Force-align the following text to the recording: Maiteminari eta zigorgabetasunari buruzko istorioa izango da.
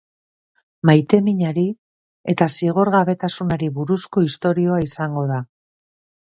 Maiteminari 0.89 1.65
eta 2.33 2.47
zigorgabetasunari 2.55 3.69
buruzko 3.77 4.25
istorioa 4.31 4.81
izango 4.87 5.29
da. 5.35 5.39